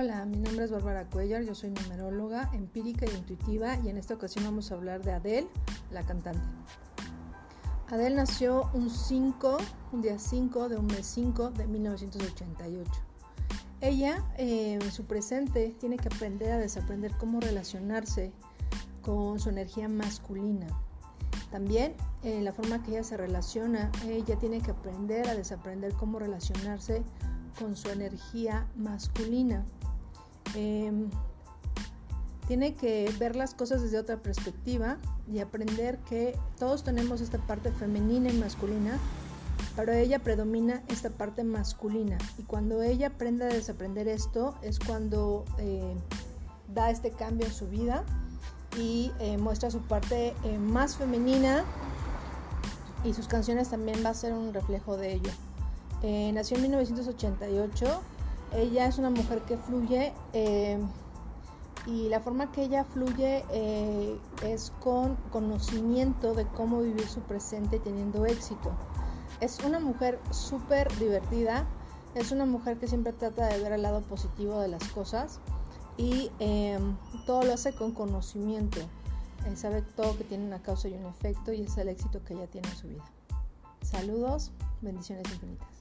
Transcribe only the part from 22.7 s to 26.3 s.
que ella se relaciona, ella tiene que aprender a desaprender cómo